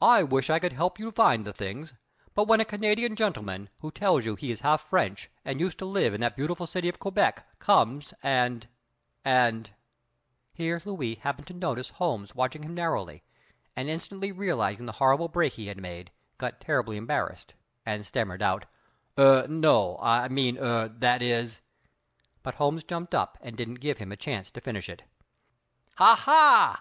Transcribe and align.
I 0.00 0.22
wish 0.22 0.48
I 0.48 0.60
could 0.60 0.74
help 0.74 0.96
you 0.96 1.10
find 1.10 1.44
the 1.44 1.52
things; 1.52 1.92
but 2.36 2.46
when 2.46 2.60
a 2.60 2.64
Canadian 2.64 3.16
gentleman 3.16 3.68
who 3.80 3.90
tells 3.90 4.24
you 4.24 4.36
he 4.36 4.52
is 4.52 4.60
half 4.60 4.82
French, 4.88 5.28
and 5.44 5.58
used 5.58 5.76
to 5.80 5.84
live 5.84 6.14
in 6.14 6.20
that 6.20 6.36
beautiful 6.36 6.68
city 6.68 6.88
of 6.88 7.00
Quebec, 7.00 7.44
comes 7.58 8.14
and 8.22 8.68
and" 9.24 9.70
Here 10.62 10.80
Louis 10.84 11.16
happened 11.16 11.48
to 11.48 11.52
notice 11.52 11.88
Holmes 11.88 12.32
watching 12.32 12.62
him 12.62 12.74
narrowly, 12.74 13.24
and 13.74 13.90
instantly 13.90 14.30
realizing 14.30 14.86
the 14.86 14.92
horrible 15.02 15.26
break 15.26 15.54
he 15.54 15.66
had 15.66 15.78
made, 15.78 16.12
got 16.38 16.60
terribly 16.60 16.96
embarrassed, 16.96 17.54
and 17.84 18.06
stammered 18.06 18.42
out: 18.42 18.66
"Er, 19.18 19.46
no, 19.50 19.98
I 20.00 20.28
mean, 20.28 20.58
er 20.58 20.86
that 20.86 21.22
is" 21.22 21.60
But 22.44 22.54
Holmes 22.54 22.84
jumped 22.84 23.16
up 23.16 23.36
and 23.40 23.56
didn't 23.56 23.80
give 23.80 23.98
him 23.98 24.12
a 24.12 24.16
chance 24.16 24.48
to 24.52 24.60
finish 24.60 24.88
it. 24.88 25.02
"Ha, 25.96 26.14
ha! 26.14 26.74